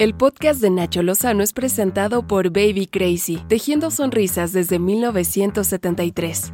El 0.00 0.14
podcast 0.14 0.60
de 0.60 0.70
Nacho 0.70 1.02
Lozano 1.02 1.42
es 1.42 1.52
presentado 1.52 2.24
por 2.24 2.50
Baby 2.50 2.86
Crazy, 2.86 3.42
tejiendo 3.48 3.90
sonrisas 3.90 4.52
desde 4.52 4.78
1973. 4.78 6.52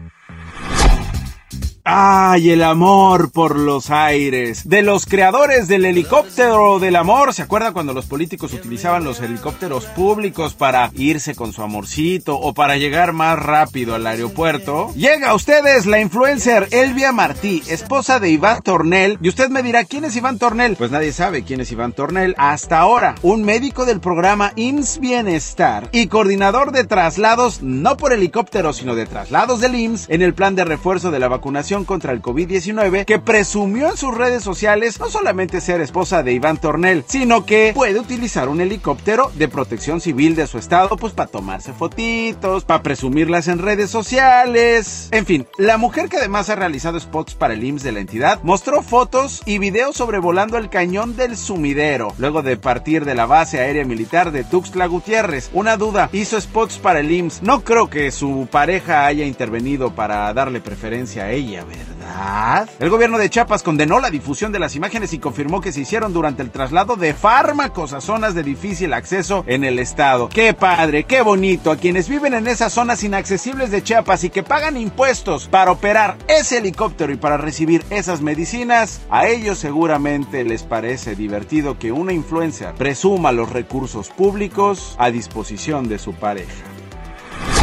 ¡Ay, 1.86 2.49
el 2.49 2.63
amor 2.63 3.31
por 3.31 3.58
los 3.58 3.91
aires! 3.91 4.67
De 4.67 4.81
los 4.81 5.04
creadores 5.04 5.68
del 5.68 5.84
helicóptero 5.84 6.79
del 6.79 6.97
amor. 6.97 7.34
¿Se 7.34 7.42
acuerdan 7.42 7.75
cuando 7.75 7.92
los 7.92 8.07
políticos 8.07 8.54
utilizaban 8.54 9.04
los 9.04 9.20
helicópteros 9.20 9.84
públicos 9.84 10.54
para 10.54 10.90
irse 10.94 11.34
con 11.34 11.52
su 11.52 11.61
amorcito 11.61 12.39
o 12.39 12.54
para 12.54 12.79
llegar 12.79 13.12
más 13.12 13.39
rápido 13.39 13.94
al 13.94 14.07
aeropuerto? 14.07 14.94
Llega 14.94 15.29
a 15.29 15.34
ustedes 15.34 15.84
la 15.84 16.00
influencer 16.00 16.68
Elvia 16.70 17.12
Martí, 17.12 17.62
esposa 17.68 18.18
de 18.18 18.30
Iván 18.30 18.62
Tornel. 18.62 19.18
Y 19.21 19.29
usted 19.29 19.50
me 19.50 19.62
dirá, 19.62 19.85
¿quién 19.85 20.07
es 20.07 20.16
Iván 20.16 20.39
Tornel? 20.39 20.76
Pues 20.76 20.90
nadie 20.90 21.12
sabe 21.12 21.43
quién 21.43 21.61
es 21.61 21.71
Iván 21.71 21.93
Tornel. 21.93 22.35
Hasta 22.39 22.79
ahora, 22.79 23.14
un 23.21 23.44
médico 23.44 23.85
del 23.85 24.00
programa 24.00 24.54
IMSS 24.57 25.00
Bienestar 25.00 25.90
y 25.93 26.07
coordinador 26.07 26.72
de 26.72 26.85
traslados, 26.85 27.61
no 27.61 27.98
por 27.98 28.14
helicóptero, 28.14 28.72
sino 28.72 28.94
de 28.94 29.04
traslados 29.04 29.61
del 29.61 29.75
IMSS 29.75 30.07
en 30.08 30.22
el 30.22 30.32
plan 30.32 30.54
de 30.54 30.64
refuerzo 30.64 31.11
de 31.11 31.18
la 31.18 31.29
vacunación 31.29 31.73
contra 31.82 32.12
el 32.12 32.23
COVID-19 32.23 33.05
que 33.05 33.19
presumió 33.19 33.91
en 33.91 33.96
sus 33.96 34.16
redes 34.16 34.45
sociales 34.45 35.01
no 35.01 35.10
solamente 35.10 35.60
ser 35.60 35.80
esposa 35.80 36.23
de 36.23 36.33
Iván 36.33 36.59
Tornel, 36.59 37.05
sino 37.09 37.45
que 37.45 37.73
puede 37.74 37.98
utilizar 37.98 38.48
un 38.48 38.60
helicóptero 38.60 39.33
de 39.34 39.48
protección 39.48 40.00
civil 40.00 40.37
de 40.37 40.47
su 40.47 40.59
estado 40.59 40.97
pues 40.97 41.12
para 41.12 41.30
tomarse 41.30 41.73
fotitos, 41.73 42.64
para 42.64 42.84
presumirlas 42.84 43.48
en 43.48 43.59
redes 43.59 43.91
sociales. 43.91 45.09
En 45.10 45.27
fin, 45.27 45.48
la 45.59 45.77
mujer 45.78 46.09
que 46.09 46.19
además 46.19 46.48
ha 46.50 46.55
realizado 46.55 47.00
spots 47.00 47.34
para 47.34 47.55
el 47.55 47.64
IMSS 47.64 47.83
de 47.83 47.92
la 47.92 48.00
entidad 48.00 48.41
mostró 48.45 48.83
fotos 48.83 49.42
y 49.47 49.59
videos 49.59 49.97
sobrevolando 49.97 50.59
el 50.59 50.69
cañón 50.69 51.16
del 51.16 51.36
sumidero, 51.36 52.12
luego 52.19 52.42
de 52.42 52.56
partir 52.56 53.05
de 53.05 53.14
la 53.14 53.27
base 53.27 53.59
aérea 53.59 53.84
militar 53.84 54.30
de 54.30 54.45
Tuxtla 54.45 54.86
Gutiérrez. 54.86 55.50
Una 55.52 55.77
duda, 55.77 56.11
hizo 56.12 56.41
spots 56.41 56.78
para 56.78 57.00
el 57.00 57.11
IMSS. 57.11 57.42
No 57.42 57.62
creo 57.62 57.88
que 57.88 58.11
su 58.11 58.47
pareja 58.50 59.06
haya 59.06 59.25
intervenido 59.25 59.94
para 59.94 60.33
darle 60.34 60.61
preferencia 60.61 61.25
a 61.25 61.31
ella. 61.31 61.64
¿Verdad? 61.65 62.69
El 62.79 62.91
gobierno 62.91 63.19
de 63.19 63.31
Chiapas 63.31 63.62
condenó 63.62 64.01
la 64.01 64.11
difusión 64.11 64.53
de 64.53 64.59
las 64.59 64.77
imágenes 64.77 65.12
y 65.12 65.19
confirmó 65.19 65.61
que 65.61 65.73
se 65.73 65.81
hicieron 65.81 66.12
durante 66.12 66.43
el 66.43 66.51
traslado 66.51 66.97
de 66.97 67.15
fármacos 67.15 67.93
a 67.93 68.01
zonas 68.01 68.34
de 68.34 68.43
difícil 68.43 68.93
acceso 68.93 69.45
en 69.47 69.65
el 69.65 69.79
estado. 69.79 70.29
¡Qué 70.29 70.55
padre, 70.55 71.05
qué 71.05 71.23
bonito! 71.23 71.71
A 71.71 71.77
quienes 71.77 72.09
viven 72.09 72.34
en 72.34 72.47
esas 72.47 72.73
zonas 72.73 73.03
inaccesibles 73.05 73.71
de 73.71 73.83
Chiapas 73.83 74.25
y 74.25 74.31
que 74.31 74.43
pagan 74.43 74.77
impuestos 74.77 75.48
para 75.48 75.73
operar 75.73 76.17
ese 76.29 76.59
helicóptero 76.59 77.12
y 77.12 77.17
para 77.17 77.37
recibir 77.37 77.84
esas 77.91 78.21
medicinas, 78.21 79.01
a 79.11 79.27
ellos 79.27 79.59
seguramente 79.59 80.45
les 80.45 80.62
parece 80.62 81.15
divertido 81.15 81.78
que 81.78 81.93
una 81.93 82.12
influencer 82.12 82.75
presuma 82.75 83.33
los 83.33 83.51
recursos 83.51 84.11
públicos 84.11 84.97
a 84.99 85.11
disposición 85.11 85.89
de 85.89 85.99
su 85.99 86.12
pareja. 86.15 86.73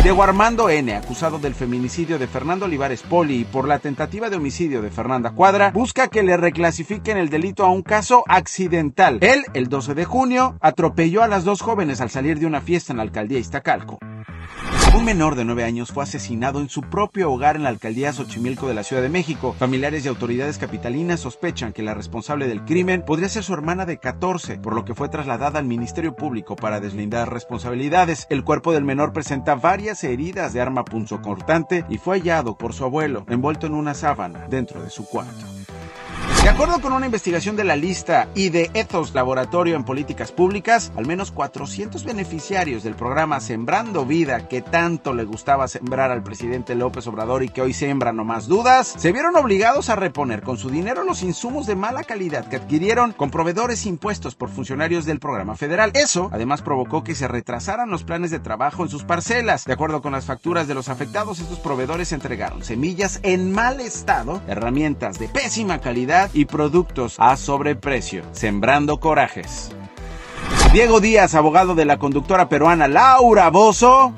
Diego 0.03 0.23
Armando 0.23 0.67
N., 0.67 0.95
acusado 0.95 1.37
del 1.37 1.53
feminicidio 1.53 2.17
de 2.17 2.25
Fernando 2.25 2.65
Olivares 2.65 3.03
Poli 3.03 3.41
y 3.41 3.45
por 3.45 3.67
la 3.67 3.77
tentativa 3.77 4.31
de 4.31 4.37
homicidio 4.37 4.81
de 4.81 4.89
Fernanda 4.89 5.29
Cuadra, 5.29 5.69
busca 5.69 6.07
que 6.07 6.23
le 6.23 6.37
reclasifiquen 6.37 7.17
el 7.17 7.29
delito 7.29 7.63
a 7.63 7.69
un 7.69 7.83
caso 7.83 8.23
accidental. 8.27 9.19
Él, 9.21 9.43
el 9.53 9.69
12 9.69 9.93
de 9.93 10.05
junio, 10.05 10.57
atropelló 10.59 11.21
a 11.21 11.27
las 11.27 11.43
dos 11.43 11.61
jóvenes 11.61 12.01
al 12.01 12.09
salir 12.09 12.39
de 12.39 12.47
una 12.47 12.61
fiesta 12.61 12.93
en 12.93 12.97
la 12.97 13.03
alcaldía 13.03 13.37
Iztacalco. 13.37 13.99
Un 14.93 15.05
menor 15.05 15.35
de 15.35 15.45
9 15.45 15.63
años 15.63 15.89
fue 15.89 16.03
asesinado 16.03 16.59
en 16.59 16.67
su 16.67 16.81
propio 16.81 17.31
hogar 17.31 17.55
en 17.55 17.63
la 17.63 17.69
alcaldía 17.69 18.11
Xochimilco 18.11 18.67
de 18.67 18.73
la 18.73 18.83
Ciudad 18.83 19.01
de 19.01 19.07
México. 19.07 19.55
Familiares 19.57 20.03
y 20.03 20.09
autoridades 20.09 20.57
capitalinas 20.57 21.21
sospechan 21.21 21.71
que 21.71 21.81
la 21.81 21.93
responsable 21.93 22.49
del 22.49 22.65
crimen 22.65 23.01
podría 23.01 23.29
ser 23.29 23.43
su 23.43 23.53
hermana 23.53 23.85
de 23.85 23.99
14, 23.99 24.57
por 24.57 24.75
lo 24.75 24.83
que 24.83 24.93
fue 24.93 25.07
trasladada 25.07 25.59
al 25.59 25.65
Ministerio 25.65 26.13
Público 26.13 26.57
para 26.57 26.81
deslindar 26.81 27.31
responsabilidades. 27.31 28.27
El 28.29 28.43
cuerpo 28.43 28.73
del 28.73 28.83
menor 28.83 29.13
presenta 29.13 29.55
varias 29.55 30.03
heridas 30.03 30.51
de 30.51 30.59
arma 30.59 30.83
punzocortante 30.83 31.85
y 31.87 31.97
fue 31.97 32.19
hallado 32.19 32.57
por 32.57 32.73
su 32.73 32.83
abuelo, 32.83 33.25
envuelto 33.29 33.67
en 33.67 33.75
una 33.75 33.93
sábana 33.93 34.47
dentro 34.49 34.83
de 34.83 34.89
su 34.89 35.05
cuarto. 35.05 35.45
De 36.43 36.49
acuerdo 36.49 36.81
con 36.81 36.93
una 36.93 37.05
investigación 37.05 37.55
de 37.55 37.63
la 37.63 37.75
lista 37.75 38.27
y 38.33 38.49
de 38.49 38.71
Ethos 38.73 39.13
Laboratorio 39.13 39.75
en 39.75 39.83
Políticas 39.83 40.31
Públicas, 40.31 40.91
al 40.95 41.05
menos 41.05 41.31
400 41.31 42.03
beneficiarios 42.03 42.81
del 42.81 42.95
programa 42.95 43.39
Sembrando 43.39 44.07
Vida, 44.07 44.47
que 44.47 44.63
tanto 44.63 45.13
le 45.13 45.23
gustaba 45.23 45.67
sembrar 45.67 46.09
al 46.09 46.23
presidente 46.23 46.73
López 46.73 47.05
Obrador 47.05 47.43
y 47.43 47.49
que 47.49 47.61
hoy 47.61 47.73
sembra 47.73 48.11
no 48.11 48.25
más 48.25 48.47
dudas, 48.47 48.95
se 48.97 49.11
vieron 49.11 49.35
obligados 49.35 49.89
a 49.89 49.95
reponer 49.95 50.41
con 50.41 50.57
su 50.57 50.71
dinero 50.71 51.03
los 51.03 51.21
insumos 51.21 51.67
de 51.67 51.75
mala 51.75 52.03
calidad 52.03 52.47
que 52.47 52.55
adquirieron 52.55 53.11
con 53.11 53.29
proveedores 53.29 53.85
impuestos 53.85 54.33
por 54.33 54.49
funcionarios 54.49 55.05
del 55.05 55.19
programa 55.19 55.55
federal. 55.55 55.91
Eso, 55.93 56.31
además, 56.33 56.63
provocó 56.63 57.03
que 57.03 57.13
se 57.13 57.27
retrasaran 57.27 57.91
los 57.91 58.03
planes 58.03 58.31
de 58.31 58.39
trabajo 58.39 58.81
en 58.81 58.89
sus 58.89 59.03
parcelas. 59.03 59.65
De 59.65 59.73
acuerdo 59.73 60.01
con 60.01 60.13
las 60.13 60.25
facturas 60.25 60.67
de 60.67 60.73
los 60.73 60.89
afectados, 60.89 61.39
estos 61.39 61.59
proveedores 61.59 62.11
entregaron 62.11 62.63
semillas 62.63 63.19
en 63.21 63.51
mal 63.51 63.79
estado, 63.79 64.41
herramientas 64.47 65.19
de 65.19 65.29
pésima 65.29 65.79
calidad 65.81 66.30
y 66.33 66.45
productos 66.45 67.15
a 67.17 67.37
sobreprecio, 67.37 68.23
sembrando 68.31 68.99
corajes. 68.99 69.71
Diego 70.73 71.01
Díaz, 71.01 71.35
abogado 71.35 71.75
de 71.75 71.85
la 71.85 71.97
conductora 71.97 72.47
peruana 72.47 72.87
Laura 72.87 73.49
Bozo, 73.49 74.13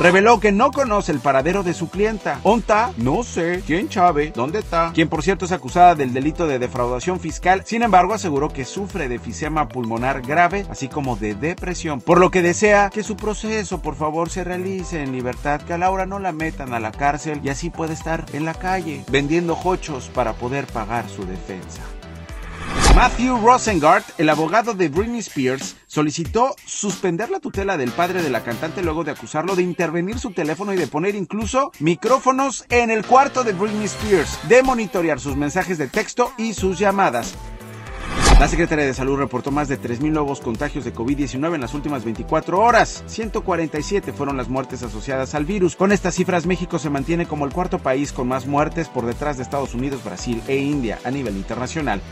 reveló 0.00 0.40
que 0.40 0.50
no 0.50 0.72
conoce 0.72 1.12
el 1.12 1.20
paradero 1.20 1.62
de 1.62 1.74
su 1.74 1.90
clienta. 1.90 2.40
¿Onta? 2.42 2.92
No 2.96 3.22
sé. 3.22 3.62
¿Quién 3.66 3.88
chave? 3.88 4.32
¿Dónde 4.34 4.60
está? 4.60 4.92
Quien 4.94 5.08
por 5.08 5.22
cierto 5.22 5.44
es 5.44 5.52
acusada 5.52 5.94
del 5.94 6.14
delito 6.14 6.46
de 6.46 6.58
defraudación 6.58 7.20
fiscal. 7.20 7.62
Sin 7.66 7.82
embargo, 7.82 8.14
aseguró 8.14 8.48
que 8.48 8.64
sufre 8.64 9.08
de 9.08 9.16
efisema 9.16 9.68
pulmonar 9.68 10.22
grave, 10.22 10.66
así 10.70 10.88
como 10.88 11.16
de 11.16 11.34
depresión, 11.34 12.00
por 12.00 12.18
lo 12.18 12.30
que 12.30 12.40
desea 12.42 12.88
que 12.88 13.02
su 13.02 13.16
proceso 13.16 13.82
por 13.82 13.94
favor 13.94 14.30
se 14.30 14.42
realice 14.42 15.02
en 15.02 15.12
libertad, 15.12 15.60
que 15.60 15.74
a 15.74 15.78
Laura 15.78 16.06
no 16.06 16.18
la 16.18 16.32
metan 16.32 16.72
a 16.72 16.80
la 16.80 16.92
cárcel 16.92 17.40
y 17.44 17.50
así 17.50 17.68
puede 17.68 17.92
estar 17.92 18.24
en 18.32 18.46
la 18.46 18.54
calle 18.54 19.04
vendiendo 19.10 19.58
hochos 19.62 20.10
para 20.14 20.32
poder 20.32 20.66
pagar 20.66 21.08
su 21.08 21.26
defensa. 21.26 21.82
Matthew 23.00 23.38
Rosengart, 23.42 24.04
el 24.18 24.28
abogado 24.28 24.74
de 24.74 24.90
Britney 24.90 25.20
Spears, 25.20 25.74
solicitó 25.86 26.54
suspender 26.66 27.30
la 27.30 27.40
tutela 27.40 27.78
del 27.78 27.92
padre 27.92 28.22
de 28.22 28.28
la 28.28 28.42
cantante 28.42 28.82
luego 28.82 29.04
de 29.04 29.10
acusarlo 29.10 29.56
de 29.56 29.62
intervenir 29.62 30.18
su 30.18 30.32
teléfono 30.32 30.74
y 30.74 30.76
de 30.76 30.86
poner 30.86 31.14
incluso 31.14 31.72
micrófonos 31.78 32.66
en 32.68 32.90
el 32.90 33.06
cuarto 33.06 33.42
de 33.42 33.54
Britney 33.54 33.86
Spears, 33.86 34.38
de 34.50 34.62
monitorear 34.62 35.18
sus 35.18 35.34
mensajes 35.34 35.78
de 35.78 35.88
texto 35.88 36.34
y 36.36 36.52
sus 36.52 36.78
llamadas. 36.78 37.36
La 38.38 38.48
Secretaría 38.48 38.84
de 38.84 38.92
Salud 38.92 39.18
reportó 39.18 39.50
más 39.50 39.68
de 39.68 39.80
3.000 39.80 40.12
nuevos 40.12 40.40
contagios 40.40 40.84
de 40.84 40.94
COVID-19 40.94 41.54
en 41.54 41.60
las 41.62 41.72
últimas 41.72 42.04
24 42.04 42.58
horas. 42.58 43.02
147 43.06 44.12
fueron 44.12 44.36
las 44.36 44.50
muertes 44.50 44.82
asociadas 44.82 45.34
al 45.34 45.46
virus. 45.46 45.74
Con 45.74 45.92
estas 45.92 46.14
cifras, 46.14 46.44
México 46.44 46.78
se 46.78 46.90
mantiene 46.90 47.26
como 47.26 47.46
el 47.46 47.52
cuarto 47.52 47.78
país 47.78 48.12
con 48.12 48.28
más 48.28 48.46
muertes 48.46 48.88
por 48.88 49.06
detrás 49.06 49.38
de 49.38 49.42
Estados 49.42 49.74
Unidos, 49.74 50.04
Brasil 50.04 50.42
e 50.48 50.56
India 50.56 50.98
a 51.04 51.10
nivel 51.10 51.36
internacional. 51.36 52.02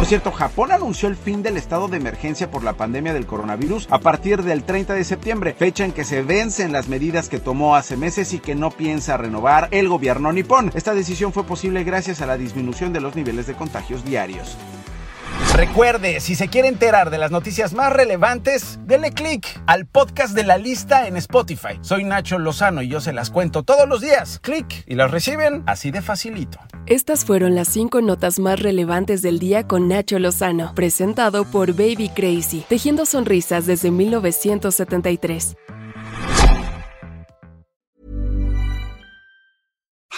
Por 0.00 0.06
cierto, 0.06 0.32
Japón 0.32 0.72
anunció 0.72 1.10
el 1.10 1.14
fin 1.14 1.42
del 1.42 1.58
estado 1.58 1.86
de 1.86 1.98
emergencia 1.98 2.50
por 2.50 2.64
la 2.64 2.72
pandemia 2.72 3.12
del 3.12 3.26
coronavirus 3.26 3.86
a 3.90 3.98
partir 3.98 4.42
del 4.42 4.64
30 4.64 4.94
de 4.94 5.04
septiembre, 5.04 5.52
fecha 5.52 5.84
en 5.84 5.92
que 5.92 6.04
se 6.04 6.22
vencen 6.22 6.72
las 6.72 6.88
medidas 6.88 7.28
que 7.28 7.38
tomó 7.38 7.76
hace 7.76 7.98
meses 7.98 8.32
y 8.32 8.38
que 8.38 8.54
no 8.54 8.70
piensa 8.70 9.18
renovar 9.18 9.68
el 9.72 9.90
gobierno 9.90 10.32
nipón. 10.32 10.72
Esta 10.74 10.94
decisión 10.94 11.34
fue 11.34 11.44
posible 11.44 11.84
gracias 11.84 12.22
a 12.22 12.26
la 12.26 12.38
disminución 12.38 12.94
de 12.94 13.02
los 13.02 13.14
niveles 13.14 13.46
de 13.46 13.52
contagios 13.52 14.02
diarios. 14.02 14.56
Recuerde, 15.60 16.20
si 16.20 16.36
se 16.36 16.48
quiere 16.48 16.68
enterar 16.68 17.10
de 17.10 17.18
las 17.18 17.30
noticias 17.30 17.74
más 17.74 17.92
relevantes, 17.92 18.78
denle 18.86 19.12
click 19.12 19.46
al 19.66 19.84
podcast 19.84 20.34
de 20.34 20.42
la 20.42 20.56
lista 20.56 21.06
en 21.06 21.18
Spotify. 21.18 21.78
Soy 21.82 22.02
Nacho 22.02 22.38
Lozano 22.38 22.80
y 22.80 22.88
yo 22.88 22.98
se 23.02 23.12
las 23.12 23.28
cuento 23.28 23.62
todos 23.62 23.86
los 23.86 24.00
días. 24.00 24.38
Clic 24.38 24.84
y 24.86 24.94
las 24.94 25.10
reciben 25.10 25.62
así 25.66 25.90
de 25.90 26.00
facilito. 26.00 26.58
Estas 26.86 27.26
fueron 27.26 27.54
las 27.54 27.68
cinco 27.68 28.00
notas 28.00 28.38
más 28.38 28.58
relevantes 28.58 29.20
del 29.20 29.38
día 29.38 29.68
con 29.68 29.86
Nacho 29.86 30.18
Lozano, 30.18 30.74
presentado 30.74 31.44
por 31.44 31.74
Baby 31.74 32.10
Crazy, 32.16 32.64
tejiendo 32.66 33.04
sonrisas 33.04 33.66
desde 33.66 33.90
1973. 33.90 35.56